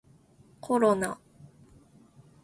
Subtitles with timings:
[0.61, 1.19] コロナ